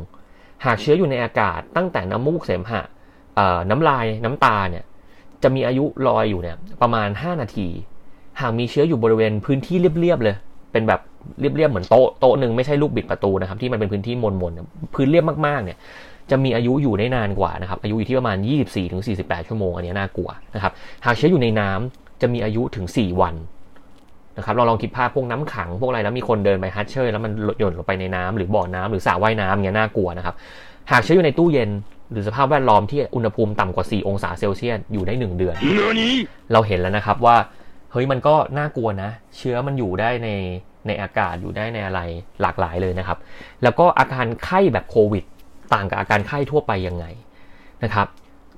[0.64, 2.82] หากเชื้ออยู่ในอากาศตั้งแต่น้ำมูกเสมหะ
[3.70, 4.84] น้ำลายน้ำตาเนี่ย
[5.42, 7.68] จะมีอายุลอยอยู่เนี่ยประมาณ 5 นาที
[8.40, 10.36] หากมีเชื้ออยู่บริเวณพื้นที่เรียบๆเลย
[10.72, 11.00] เป็นแบบ
[11.40, 15.78] เรียบๆเหมือนโต๊ะโต๊ะหนึ่งไม่ใช่ลูกบิดประตูนะครับที่มันเป็นพื้นที่มนๆพื้นเรียบมากๆเนี่ย
[16.30, 18.36] จะมีอายุอยู่ได้นานกว่านะครับอายุอยู่ที่ประมาณ
[18.92, 20.72] 24-48 ชั่วโมงอันนี้น่ากลัวนะครับ
[21.06, 23.34] หากเชื้ออยู่ในน้ำจะมีอายุถึง 4 วัน
[24.36, 30.34] นะครับเราลองคิดภาพพวกน้ำขังพวกอะไรแล้วมีคนเดินไปฮัทเชอร์แล้วมันหย่นลงไปในน้ำหรือบ่อน้ำหรือสระว่ายน้ำเงี้ยน่ากลัวนะครับ
[30.90, 31.70] หากเชื้ออยู่ในตู้เย็น
[32.12, 35.54] หรือสภาพแวดล้อมที่อุณหภูมิต่ำกว่า 4 องศาเซลเซียสอยู่ได้ 1 เดือน
[36.52, 37.36] เราเห็นแล้วนะครับว่า
[37.92, 40.28] เฮ้ยมันก็น่ากลัวนะ เชื้อมันอยู่ได้ใน
[40.86, 42.00] ในอากาศอยู่ได้ในอะไร
[42.42, 43.18] หลากหลายเลยนะครับ
[43.62, 45.24] แล้วก็อาการไข้แบบโควิด
[45.74, 47.04] ต่างกับอาการไข้ทั่วไปยังไง
[47.84, 48.08] นะครับ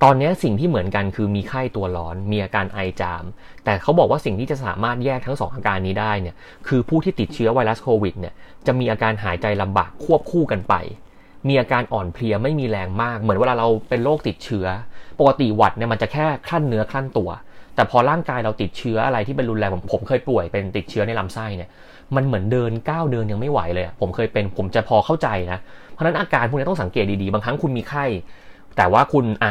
[0.02, 3.24] ตอนนี้สิ่งที่เหมือนกันคือมีไข้ตัวร้อน มีอาการไอจาม
[3.64, 6.34] แต่เขาบอกว่าสิ่งที่จะสามารถแยกทั้งสองอาการนี้ได้เนี่ย
[6.68, 8.34] คือผู้ที่ติดเชื้อไวรัสโควิดเนี่ย
[8.66, 10.74] จะมีอาการหายใจลำบากควบคู่กันไป
[11.48, 14.66] มีอาการอ่อนเพลียไม่มีแรงมาก เหมือนเวลาเราเป็นโรคติดเชื้อ
[15.20, 17.30] ปกติหวัดเนี่ยมันจะแค่คลั่นเนื้อคลั่นตัว
[17.74, 21.70] แต่พอร่างกายเราติดเชื้ออะไรที่เป็นรุนแรงผมผมเคยป่วยเป็นติดเชื้อในลำไส้เนี่ย
[22.16, 25.58] มันเหมือนเดินก้าวเดินยังไม่ไหวเลยผมเคยเป็นผมจะพอเข้าใจนะ
[25.92, 28.04] เพราะนั้นอาการพวกนี้ต้องสังเกตดีๆ บางครั้งคุณมีไข้
[28.76, 29.46] แต่ว่าคุณไอ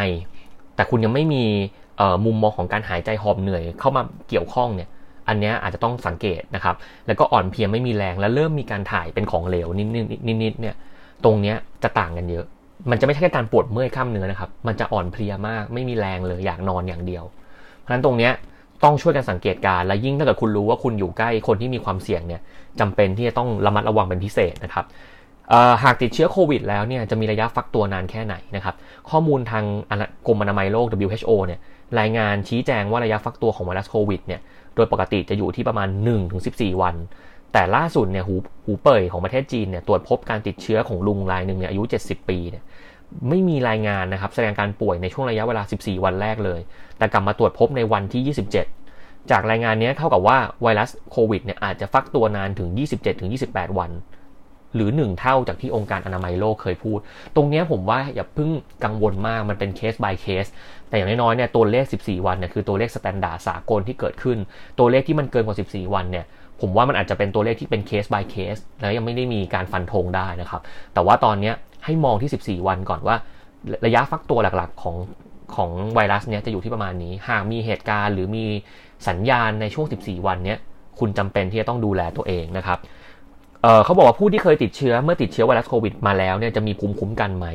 [0.76, 1.44] แต่คุณยังไม่มี
[2.26, 4.90] มุมมองของการหายใจหอบเหนื่อยเข้ามาเกี่ยวข้องเนี่ย
[5.28, 6.76] อันนี้อาจจะต้องสังเกตนะครับ
[7.08, 10.76] แล้วก็อ่อนเพลียไม่มีแรง แล้วเริ่มมีการถ่ายเป็นของเหลวนิดๆนิดๆเนี่ย
[11.24, 12.46] ตรงเนี้ยจะต่างกันเยอะ
[12.90, 17.24] มันจะไม่ใช่แค่การปวดเมื่อยกล้ามเนื้อนะครับ มันจะอ่อนเพลียมาก ไม่มีแรงเลย อยากนอนอย่างเดียว
[17.92, 18.34] นั้นตรงเนี้ย
[18.84, 22.42] ต้องช่วยกันสังเกตการและยิ่งถ้าเกิดคุณรู้ว่าคุณอยู่ใกล้คนที่มีความเสี่ยงเนี่ย
[22.80, 24.86] จำเป็นที่จะต้องระมัดระวังเป็นพิเศษนะครับ
[25.84, 28.76] หากติดเชื้อโควิดแล้วเนี่ยจะมีระยะฟักตัวนานแค่ไหนนะครับ
[29.10, 29.64] ข้อมูลทาง
[30.28, 31.60] กรมอนามัยโลก WHO เนี่ย
[32.00, 34.42] รายงานชี้แจงว่าระยะฟักตัวของไวรัสโควิดเนี่ย
[34.76, 35.88] โดยปกติจะอยู่ที่ประมาณ
[36.36, 36.96] 1-14 วัน
[37.54, 42.64] แต่ล่าสุดเนี่ยหูหูเป่ยของประเทศจีนเนี่ยตรวจพบการติดเชื้อของลุงรายหนึ่งเนี่ยอายุ 70 ปีเนี่ย
[43.30, 46.60] ไม่มีรายงานนะครับแสดงการป่วยในช่วงระยะเวลา 14 วันแรกเลย
[46.98, 48.36] แต่กลับมาตรวจพบในวันที่
[48.78, 52.70] 27 จากรายงานนี้เท่ากับว่าไวรัสโควิดเนี่ยอาจจะฟักตัวนานถึง
[53.24, 53.92] 27-28 วัน
[54.76, 57.00] หรือ 1 เท่าจากที่องค์การอนามัยโลกเคยพูด
[57.36, 58.50] ตรงนี้ผมว่าอย่าเพิ่ง
[58.84, 60.46] กังวลมากมันเป็นเคส by เคส
[60.90, 64.38] แต่อย่างน้อยๆเนี่ยตัวเลข 14 วันเนี่ยคือตัวเลข standard สากลที่เกิดขึ้น
[64.80, 66.26] ตัวเลขที่มันเกินกว่า 14 วันเนี่ย
[66.62, 70.62] ผมว่ามันอาจจะเป็นตัวเลขที่เป็นเคส by เคส แล้วยังไม่ได้มีการฟันธงได้นะครับ
[70.94, 71.52] แต่ว่าตอนนี้
[71.86, 73.16] ให้มองที่ 14 วันก่อนว่า
[73.86, 74.96] ระยะฟักตัวหลักๆของ
[75.56, 78.46] ของไวรัสเนี่ยจะอยู่ที่ประมาณนี้ หากมีเหตุการณ์หรือมี
[79.08, 80.58] สัญญาณในช่วง 14 วันเนี้ย
[81.00, 82.80] คุณจำเป็นที่จะต้องดูแลตัวเองนะครับ
[83.86, 87.48] เขาบอกว่าผู้ที่เคยติดเชื้อเมื่อติดเชื้อไวรัสโควิดมาแล้วเนี่ยจะมีภูมิคุ้มกันไหม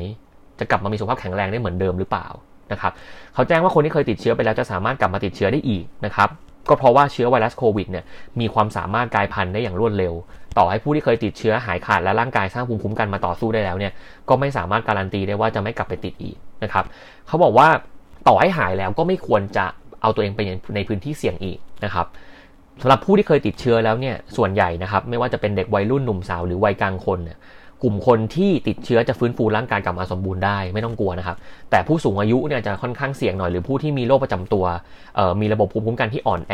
[0.59, 2.27] จะกลับมามีสุขภาพแข็งแรงได้เหมือนเดิมหรือเปล่า
[2.71, 2.91] นะครับ
[3.33, 6.29] เขาแจ้งว่าคนที่เคยติดเชื้อไปแล้วจะสามารถกลับมาติดเชื้อได้อีกนะครับ
[6.69, 8.05] ก็เพราะว่าเชื้อไวรัสโควิดเนี่ย
[8.39, 10.13] มีความสามารถกลายพันธุ์ได้อย่างรวดเร็ว
[10.57, 13.91] ต่อให้ผู้ที่เคยติดเชื้อหายขาดและร่างกายสร้างภูมิคุ้มกันมาต่อสู้ได้แล้วเนี่ย
[14.29, 16.85] ก็ไม่สามารถการันตีได้ว่าจะไม่กลับไปติดอีกนะครับ
[17.27, 17.67] เขาบอกว่า
[18.27, 19.65] ต่อให้หายแล้วก็ไม่ควรจะ
[20.01, 20.39] เอาตัวเองไป
[20.75, 22.07] ในพื้นที่เสี่ยงอีกนะครับ
[22.81, 27.37] สำหรับผู้ที่เคยติดเชื้อแล้วเนี่ยส่วนใหญ่นะครับไม่ว่าจะเป็นเด็กวัยรุ่นหนุ่มสาวหรือวัยกลางคนเนี่ย
[27.83, 31.37] กลุ่มคนที่ติดเชื้อจะฟื้นฟูร่างกายกลับมาสมบูรณ์ได้ไม่ต้องกลัวนะครับ
[31.71, 34.65] แต่ผู้สูงอายุเนี่ยจะค่อนข้างเสี่ยงหน่อยหรือผู้ที่มีโรคประจำตัว
[35.41, 36.53] มีระบบภูมิคุ้มกันที่อ่อนแอ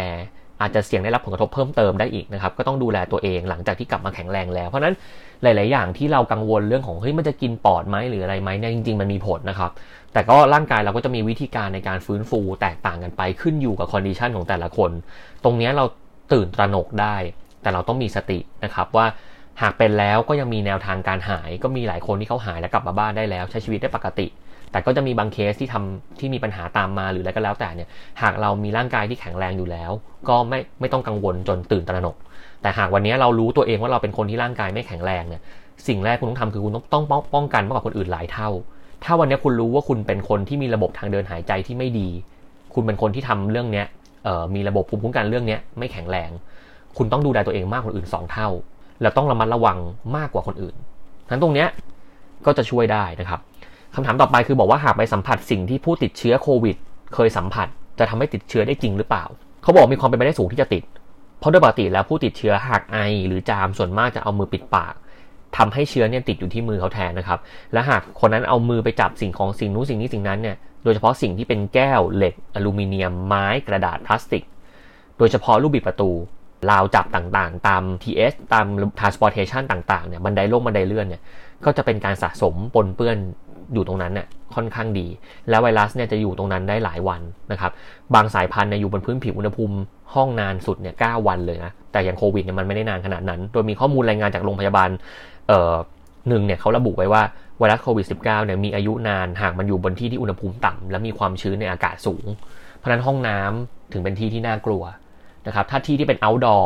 [0.62, 4.96] อาจจะเสี่ยงได้รับผลกระทบเพิ่มเติมได้อีกนะครับก็ต้องดูแลตัวเองหลังจากที่กลับมาแข็งแรงแล้ว เพราะนั้น
[5.44, 9.72] หลาย ๆ อย่างที่เรากังวลเรื่องของเฮ้ยมันจะกินปอดไหมหรืออะไรไหมเนี่ยจริง ๆ มันมีผลนะครับ
[10.14, 14.92] แต่ก็ร่างกายเราก็จะมีวิธีการในการฟื้นฟูแตกต่างกันไปขึ้นอยู่กับ condition ของแต่ละคน
[15.44, 15.86] ตรงนี้เรา
[16.34, 17.16] ตื่นตระหนกได้
[17.62, 19.06] แต่เราต้องมีสตินะครับว่า
[19.62, 24.28] หากเป็นแล้วก็ยังมีแนวทางการหาย ก็มีหลายคนที่เขาหายแล้วกลับมาบ้านได้แล้ว ใช้ชีวิตได้ปกติ
[24.72, 27.90] แต่ก็จะมีบางเคสที่ทำที่มีปัญหาตามมาหรืออะไรก็แล้วแต่เนี่ย
[28.22, 29.92] หากเรามีร่างกายที่แข็งแรงอยู่แล้ว
[30.30, 32.16] ก็ไม่ไม่ต้องกังวลจนตื่นตระหนก
[32.62, 35.42] แต่หากวันนี้เรารู้ตัวเองว่าเราเป็นคนที่ร่างกายไม่แข็งแรงเนี่ย
[35.88, 38.50] สิ่งแรกคุณต้องทำคือคุณต้องต้องป้องกันมากกว่าคนอื่นหลายเท่า
[39.04, 42.10] ถ้าวันนี้คุณรู้ว่าคุณเป็นคนที่มีระบบทางเดินหายใจที่ไม่ดี
[42.74, 43.86] คุณเป็นคนที่ทำเรื่องเนี้ย
[44.56, 46.30] มีระบบภูมิคุ้มกันเรื่องนี้ไม่แข็งแรง
[46.98, 48.50] คุณต้องดูแลตัวเองมากกว่าคนอื่น 2 เท่า
[49.02, 49.78] แล้วต้องระมัดระวัง
[50.18, 50.76] มากกว่าคนอื่น
[51.30, 51.68] นั้นตรงเนี้ย
[52.46, 53.40] ก็จะช่วยได้นะครับ
[53.96, 56.76] คำถามต่อไปคือบอกว่าหากไปสัมผัสสิ่งที่ผู้ติดเชื้อโควิด
[57.16, 57.68] เคยสัมผัส
[58.00, 59.26] จะทำให้ติดเชื้อได้จริงหรือเปล่า
[59.64, 60.84] เขาบอกมีความเป็นไปได้สูงที่จะติด
[61.40, 64.94] เพราะโดยปกติแล้วผู้ติดเชื้อหากไอ หรือจามส่วนมากจะเอามือปิดปาก
[65.58, 67.40] ทำให้เชื้อเนี่ยติดอยู่ที่มือเขาแทนนะครับ
[67.74, 74.44] และหากคนนั้นเอามือไปจับสิ่งของสิ่งนู้นสิ่งนี้สิ่งนั้นเนี่ย โดยเฉพาะสิ่งที่เป็นแก้วเหล็ก อลูมิเนียม ไม้กระดาษพลาสติก
[75.18, 76.12] โดยเฉพาะลูกบิดประตู
[76.70, 78.66] ราวจับต่างๆ ตาม TS ตาม
[79.00, 81.22] transportation ต่างๆเนี่ยบันไดโลกบันไดเลื่อนเนี่ย
[81.66, 83.18] ก็จะเป็นการสะสมปนเปื้อน
[83.74, 85.08] อยู่ตรงนั้นเนี่ยค่อนข้างดี
[85.50, 87.22] แล้วไวรัสเนี่ยจะอยู่ตรงนั้นได้หลายวัน
[87.52, 87.72] นะครับ
[88.16, 89.76] บางสายพันธุ์เนี่ยอยู่บนพื้นผิวอุณหภูมิ
[90.14, 94.90] ห้องนานสุดเนี่ย9วันเลยนะแต่อย่างโควิดเนี่ยมันไม่ได้นานขนาดนั้น โดยมีข้อมูลรายงานจากโรงพยาบาล
[95.48, 95.76] เอ่อ
[96.28, 97.22] หนึ่งเนี่ยเขาระบุไว้ว่า
[97.60, 102.26] ไวรัสโควิด -19 เนี่ยมีอายุนานหากมันอยู่บนที่ที่อุณหภูมิต่ำและมีความชื้นในอากาศสูง
[102.78, 104.84] เพราะนั้นห้องน้ำถึงเป็นที่ที่น่ากลัว
[105.48, 106.66] นะครับ ถ้าที่ที่เป็น outdoor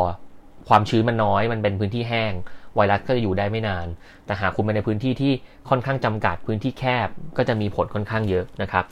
[0.68, 2.32] ความชื้นมันน้อย มันเป็นพื้นที่แห้ง
[2.76, 3.86] ไวรัสก็จะอยู่ได้ไม่นาน
[4.26, 5.32] แต่หากคุณไปในพื้นที่ที่
[5.68, 8.84] ค่อนข้างจำกัด พื้นที่แคบ ก็จะมีผลค่อนข้างเยอะนะครับ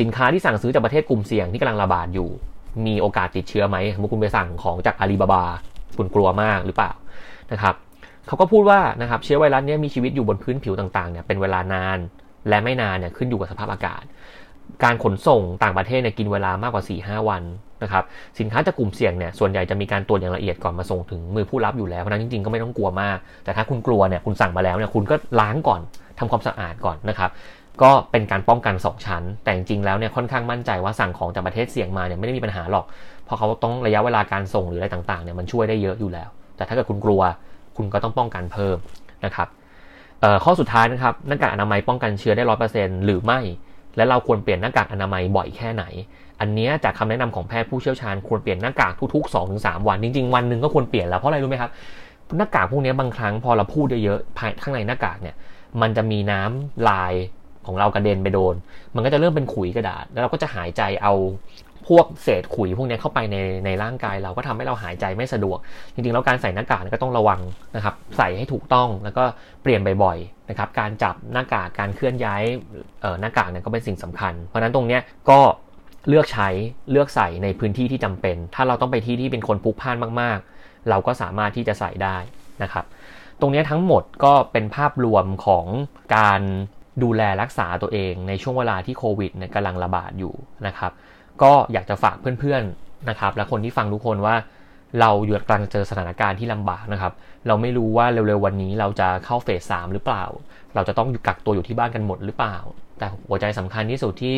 [0.00, 2.30] สินค้าที่สั่งซื้อจากประเทศกลุ่มเสี่ยงที่กำลังระบาดอยู่
[2.86, 5.44] มีโอกาสติดเชื้อไหมสมมติคุณไปสั่งของจากอาลีบาบา
[5.98, 6.92] คุณกลัวมากหรือเปล่า
[7.52, 7.74] นะครับ
[8.26, 11.98] เขาก็พูดว่านะครับเชื้อไวรัสนี้มีชีวิตอยู่บนพื้นผิวต่างๆเนี่ยเป็นเวลานาน
[12.48, 14.02] และไม่นานเนี่ยขึ้นอยู่กับสภาพอากาศ
[14.84, 17.42] การขนส่งต่างประเทศเนี่ยกินเวลามากกว่า 4-5 วัน
[17.82, 18.04] นะครับ
[18.38, 25.80] สินค้าจากกลุ่มเสี่ยงเนี่ยส่วนใหญ่จะมีการตรวจอย่างละเอียดก่อนมาส่งถึงมือผู้รับอยู่แล้วเพราะนั้นจริงๆก็ไม่ต้องกลัวมาก แต่ถ้าคุณกลัวเนี่ยคุณสั่งมาแล้วเนี่ยคุณก็ล้างก่อน
[26.18, 27.30] ทำความสะอาดก่อนนะครับ
[27.82, 32.84] ก็เป็นการป้องกัน 2 ชั้น แต่จริงๆแล้วเนี่ยค่อนข้างมั่นใจว่าสั่งของจากประเทศเสี่ยงมาเนี่ยไม่ได้มีปัญหาหรอก
[33.24, 37.20] เพราะเขาต้องระยะเวลาการส่งหรืออะไรต่างๆเนี่ยมันช่วยได้เยอะอยู่แล้ว แต่ถ้าเกิดคุณกลัว
[37.76, 38.76] คุณก็ต้องป้องกันเพิ่ม
[39.24, 39.48] นะครับ
[40.44, 43.40] ข้อสุดท้ายนะครับหน้ากากอนามัยป้องกันเชื้อได้ร้อยเปอร์เซ็นต์หรือไม่
[43.96, 45.84] และเราควรเปลี่ยนหน้ากากอนามัยบ่อยแค่ไหน
[46.40, 51.70] อันนี้จากคำแนะนำของแพทย์ผู้เชี่ยวชาญควรเปลี่ยนหน้ากากทุกๆ2-3วัน จริง ๆ วันหนึ่งก็ควรเปลี่ยนแล้วเพราะอะไรรู้ไหมครับ
[52.38, 55.36] หน้ากากพวกนี้บางครั้งพอเราพูดเยอะๆภายข้างในหน้ากากเนี่ย
[55.80, 57.14] มันจะมีน้ำลาย
[57.66, 58.54] ของเรากระเด็นไปโดน
[58.94, 61.12] มันก็จะเริ่มเป็นขุยกระดาษ แล้วเราก็จะหายใจเอา
[61.88, 65.58] พวกเศษขุยพวกนี้เข้าไปในในร่างกายเราก็ทำให้เราหายใจไม่สะดวก
[65.94, 67.40] จริงๆ แล้วการใส่หน้ากากก็ต้องระวัง
[67.76, 69.24] นะครับ ใส่ให้ถูกต้องแล้วก็
[69.62, 72.42] เปลี่ยนบ่อยๆนะครับ การจับหน้ากากการเคลื่อนย้าย
[73.20, 74.98] หน้ากากเนี่ยก็เป็นสิ่งสำคัญ เพราะนั้นตรงนี้
[75.30, 75.40] ก็
[76.08, 76.48] เลือกใช้
[76.90, 82.16] เลือกใส่ในพื้นที่ที่จำเป็น ถ้าเราต้องไปที่ที่เป็นคนพลุกพล่านมากๆ เราก็สามารถที่จะใส่ได้
[82.62, 82.84] นะครับ
[83.40, 85.66] ตรงนี้ทั้งหมดก็เป็นภาพรวมของ
[86.16, 86.40] การ
[87.02, 90.34] ดูแลรักษาตัวเองในช่วงเวลาที่โควิดกำลังระบาดอยู่
[90.66, 90.92] นะครับ
[91.42, 94.34] ก็อยากจะฝากเพื่อนๆนะครับและคนที่ฟังทุกคนว่า
[95.00, 97.12] เราอยู่กำลังเจอสถานการณ์ที่ลำบากนะครับ
[97.46, 100.24] เราไม่รู้ว่าเร็วๆวันนี้เราจะเข้าเฟสสามหรือเปล่า
[100.74, 102.56] เราจะต้องอยู่กักตัวอยู่ที่บ้านกันหมดหรือเปล่า
[102.98, 104.36] แต่หัวใจสำคัญที่สุดที่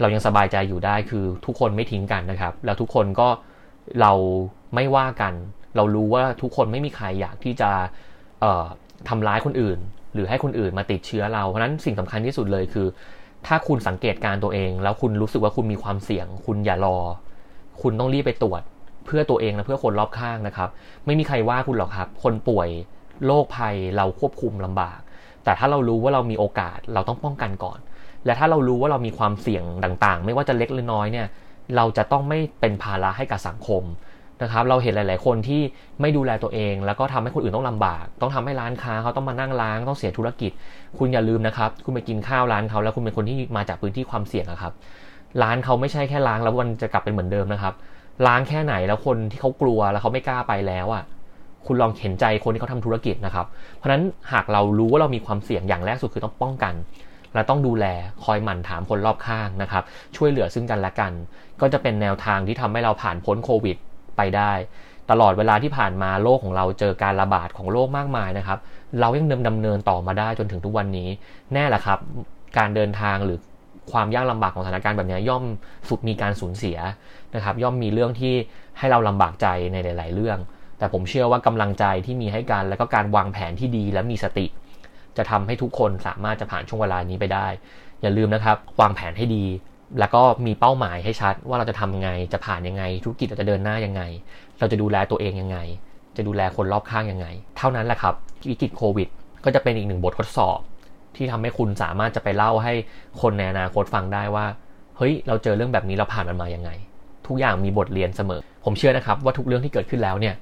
[0.00, 3.28] เรายังสบายใจอยู่ได้คือทุกคนไม่ทิ้งกันนะครับ แล้วทุกคนก็
[4.00, 4.12] เรา
[4.74, 5.32] ไม่ว่ากัน
[5.76, 7.70] เรารู้ว่าทุกคนไม่มีใครอยากที่จะ
[9.08, 9.78] ทำร้ายคนอื่น
[10.14, 12.86] หรือให้คนอื่นมาติดเชื้อเรา เพราะนั้นสิ่งสำคัญที่สุดเลยคือ
[13.46, 16.98] ถ้าคุณสังเกตการตัวเอง แล้วคุณรู้สึกว่าคุณมีความเสี่ยง คุณอย่ารอ
[17.82, 18.62] คุณต้องรีบไปตรวจ
[19.06, 20.68] เพื่อตัวเองและเพื่อคนรอบข้างนะครับ
[21.06, 22.68] ไม่มีใครว่าคุณหรอกครับ คนป่วย
[23.26, 25.00] โรคภัยเราควบคุมลำบาก
[25.44, 27.78] แต่ถ้าเรารู้ว่าเรามีโอกาสเราต้องป้องกันก่อน
[28.26, 31.26] และถ้าเรารู้ว่าเรามีความเสี่ยงต่างๆ ไม่ว่าจะเล็กหรือน้อยเนี่ย
[31.76, 33.82] เราจะต้องไม่เป็นภาระให้กับสังคม
[34.44, 35.60] นะครับ เราเห็นหลาย ๆ คนที่
[36.00, 40.50] ไม่ดูแลตัวเอง แล้วก็ทำให้คนอื่นต้องลำบาก ต้องทำให้ร้านค้าเขาต้องมานั่งล้างต้องเสียธุรกิจ
[40.98, 44.72] คุณอย่าลืมนะครับ คุณไปกินข้าวร้านเขา แล้วคุณเป็นคนที่มาจากพื้นที่ความเสี่ยงครับ
[45.42, 47.74] ร้านเขาไม่ใช่แค่ล้างแล้วมันจะกลับเป็นเหมือนเดิมนะครับ
[48.26, 51.04] ล้างแค่ไหนแล้วคนที่เขากลัวแล้วเขาไม่กล้าไปแล้วอะ
[51.66, 54.02] คุณลองเห็นใจคนที่เขาทำธุรกิจนะครับ เพราะฉะนั้น
[54.32, 56.74] หากเรารู้ว่าเรามีความเสี่ยงอย่างแรกสุดคือต้องป้องกัน
[57.34, 57.86] และต้องดูแล
[58.24, 59.82] คอยหมั่นถามคนรอบข้างนะครับ
[60.16, 61.12] ช่วยเหลือซึ่งกันและกัน
[61.60, 63.76] ก็จะเป็นแนวทางที่ทำให้เราผ่านพ้นโควิด
[64.16, 64.52] ไปได้
[65.10, 68.58] ตลอดเวลาที่ผ่านมาโลกของเราเจอการระบาดของโรคมากมายนะครับ
[69.00, 71.08] เรายังเดิมดำเนินต่อมาได้จนถึงทุกวันนี้
[71.52, 71.98] แน่ละครับ
[72.58, 73.38] การเดินทางหรือ
[73.92, 75.44] ความยากลำบากของสถานการณ์แบบนี้ย่อม
[75.88, 76.78] สุดมีการสูญเสีย
[77.34, 78.34] นะครับ ย่อมมีเรื่องที่
[78.78, 80.38] ให้เราลำบากใจในหลาย ๆ เรื่อง
[80.78, 84.46] แต่ผมเชื่อว่ากำลังใจที่มีให้กันและก็การวางแผนที่ดีและมีสติ
[85.16, 87.46] จะทำให้ทุกคนสามารถจะผ่านช่วงเวลานี้ไปได้
[88.02, 89.44] อย่าลืมนะครับ วางแผนให้ดี
[89.98, 94.02] แล้วก็มีเป้าหมายให้ชัด ว่าเราจะทำยังไง จะผ่านยังไง ธุรกิจเราจะเดินหน้ายังไง
[94.58, 95.58] เราจะดูแลตัวเองยังไง
[96.16, 97.26] จะดูแลคนรอบข้างยังไง
[97.58, 98.14] เท่านั้นแหละครับ
[98.50, 99.08] วิกฤตโควิด
[99.44, 100.58] ก็จะเป็นอีกหนึ่งบททดสอบ
[101.16, 102.72] ที่ทำให้คุณสามารถจะไปเล่าให้
[103.20, 104.46] คนในอนาคตฟังได้ว่า
[104.96, 106.70] เฮ้ย เราเจอเรื่องแบบนี้เราผ่านมันมายังไง
[107.26, 110.34] ทุกอย่างมีบทเรียนเสมอ ผมเชื่อนะครับว่าทุกเรื่องที่เกิดขึ้นแล้วเนี่ย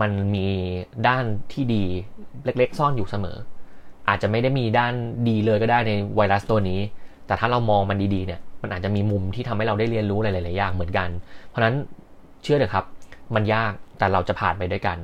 [0.00, 0.46] มันมี
[1.08, 1.84] ด้านที่ดี
[2.44, 3.36] เล็กๆ ซ่อนอยู่เสมอ
[4.08, 4.92] อาจจะไม่ได้มีด้าน
[5.28, 6.80] ดีเลยก็ได้ในไวรัสตัวนี้
[7.26, 11.08] แต่ถ้าเรามองมันดีๆเนี่ยมันอาจจะมีมุมที่ทำให้เราได้เรียนรู้หลายๆอย่างเหมือนกัน
[11.48, 11.74] เพราะฉะนั้น
[12.42, 12.84] เชื่อเถอะครับ
[13.34, 14.96] มันยากแต่เราจะผ่านไปด้วยกัน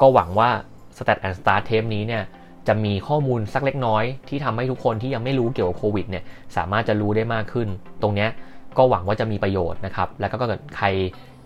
[0.00, 0.50] ก็หวังว่า
[0.96, 2.22] Stat and Start เทปนี้เนี่ย
[2.68, 6.24] จะมีข้อมูลสักเล็กน้อย ที่ทำให้ทุกคนที่ยังไม่รู้เกี่ยวกับโควิดเนี่ย
[6.56, 7.68] สามารถจะรู้ได้มากขึ้น
[8.02, 8.30] ตรงเนี้ย
[8.78, 10.86] ก็หวังว่าจะมีประโยชน์นะครับ แล้วก็เกิดใคร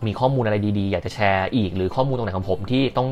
[0.06, 3.08] มีข้อมูลอะไรดีๆ อยากจะแชร์อีก หรือข้อมูลตรงไหนของผมที่ต้อง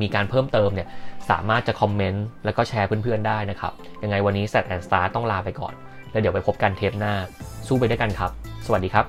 [0.00, 0.88] มีการเพิ่มเติมเนี่ย
[1.30, 5.74] สามารถจะคอมเมนต์แล้วก็แชร์เพื่อนๆได้นะครับ ยังไงวันนี้ Set and Start ต้องลาไปก่อน
[6.12, 7.14] แล้วเดี๋ยวไปพบกันเทปหน้า
[7.66, 8.30] สู้ไปด้วยกันครับ
[8.66, 9.04] สวัสดีครับ